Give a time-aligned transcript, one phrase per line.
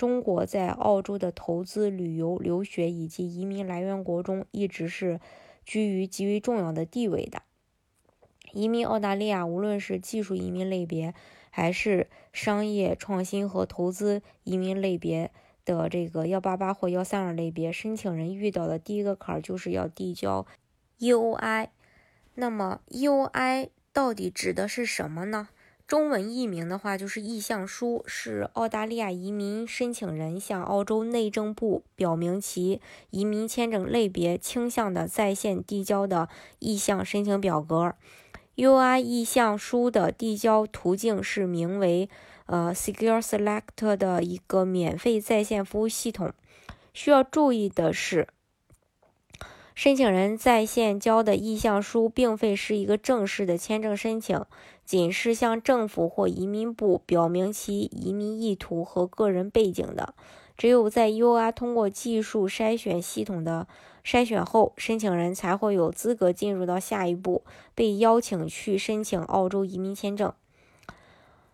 [0.00, 5.20] 中国在澳洲的投资、旅游、留学以及移民来源国中，一直是
[5.66, 7.42] 居于极为重要的地位的。
[8.54, 11.12] 移民澳大利亚，无论是技术移民类别，
[11.50, 15.30] 还是商业创新和投资移民类别
[15.66, 20.46] 的这个幺八八或幺三二类别，申请人遇到的第一个坎儿就是要递交
[20.98, 21.68] EOI。
[22.36, 25.50] 那么 EOI 到底指的是什么呢？
[25.90, 36.28] 中文译名的话就是意向书，是澳大利亚移民申请人向澳洲内政部表明其移民签证类别倾向的在线递交的
[36.60, 37.96] 意向申请表格。
[38.54, 42.08] UI 意向书的递交途径是名为
[42.46, 46.32] 呃 Secure Select 的一个免费在线服务系统。
[46.94, 48.28] 需要注意的是。
[49.80, 54.44] 申请人在线交的意向书并非是一个正式的签证申请，
[54.84, 60.12] 仅是向政府或移民部表明其移民意图和个人背景的。
[60.58, 63.66] 只有在 UR 通过技术筛选系统的
[64.04, 67.42] 筛选后，申请人才会有资格进入到下一步，
[67.74, 70.30] 被邀请去申请澳洲移民签证。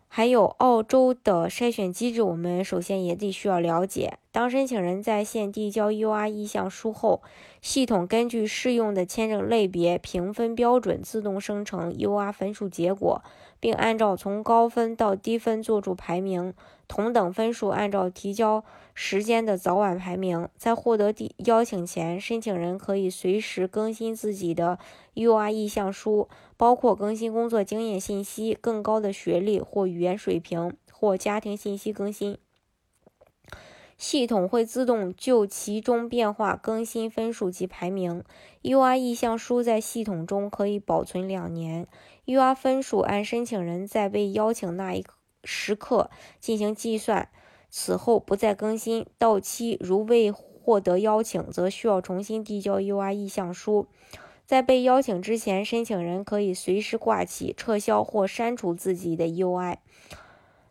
[0.09, 4.19] 还有澳洲的筛选机制，我们首先也得需要了解。
[4.33, 7.23] 当申请人在线递交 UR 意向书后，
[7.61, 13.23] 系统根据适用的签证类别评分标准自动生成 UR 分数结果，
[13.67, 16.55] 并按照从高分到低分做出排名。
[16.87, 18.65] 同等分数按照提交
[18.95, 20.49] 时间的早晚排名。
[20.57, 24.79] 在获得第邀请前，申请人可以随时更新自己的
[25.17, 32.39] UR 意向书，包括更新工作经验信息、更高的学历或语言水平或家庭信息更新。
[33.99, 38.23] 系统会自动就其中变化更新分数及排名。
[38.63, 41.87] UR 意向书在系统中可以保存两年。
[42.27, 45.05] UR 分数按申请人在被邀请那一
[45.45, 47.31] 时刻进行计算，
[47.71, 49.07] 此后不再更新。
[49.17, 53.87] 到期如未获得邀请，则需要重新递交 UR 意向书。
[54.45, 59.79] 在被邀请之前，申请人可以随时挂起、撤销或删除自己的 UI。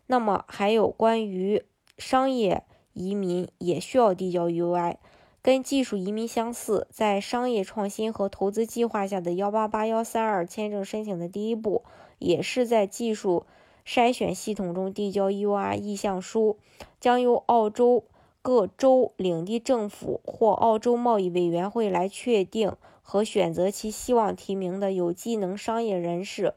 [0.06, 1.64] 那么，还有关于
[1.98, 2.62] 商业。
[2.96, 4.96] 移民也需要递交 UI，
[5.42, 11.82] 跟技术移民相似，在商业创新和投资计划下的幺八八幺三二签证申请的第一步，
[12.18, 13.44] 也是在技术
[13.86, 16.56] 筛选系统中递交 UR 意向书，
[16.98, 18.04] 将由澳洲
[18.40, 26.54] 各州领地政府或澳洲贸易委员会来确定和选择其希望提名的有技能商业人士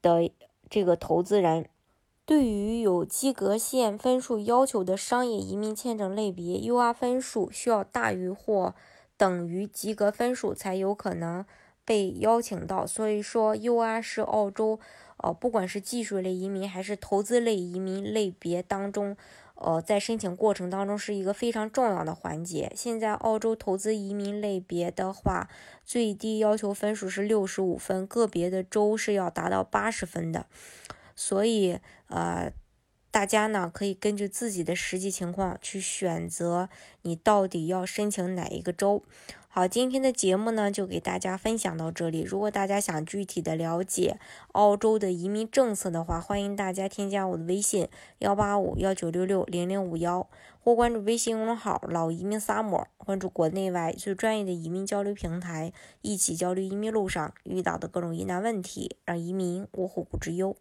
[0.00, 0.30] 的
[0.70, 1.68] 这个投资人。
[2.26, 8.74] 对于有及格线分数要求的商业移民签证类别，UR 分数需要大于或
[9.16, 11.46] 等于及格分数才有可能
[11.84, 12.84] 被邀请到。
[12.84, 14.80] 所以说，UR 是澳洲
[15.18, 19.16] 呃，不管是技术类移民还是投资类移民类别当中，
[19.54, 22.72] 呃，在申请过程当中是一个非常重要的环节。
[22.74, 25.48] 现在澳洲投资移民类别的话，
[25.84, 30.46] 最低要求分数是六十五分，个别的州是要达到八十分的。
[31.16, 32.52] 所以，呃，
[33.10, 36.68] 大家呢可以根据自己的实际情况去选择
[37.02, 39.02] 你到底要申请哪一个州。
[39.48, 42.20] 好，今天的节目呢就给大家分享到这里。
[42.20, 44.18] 如果大家想具体的了解
[44.52, 47.88] 澳洲的移民政策的话，欢迎大家添加我的微信
[48.18, 50.28] 幺八五幺九六六零零五幺，
[50.60, 55.72] 或关注微信公众号“老移民萨摩”，关注国内外最专业的移民交流平台，
[56.02, 60.54] 一起交流移民路上遇到的各种疑难问题，让移民无后顾之忧。